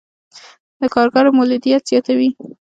[0.79, 2.29] د کارګرو مولدیت زیاتوي.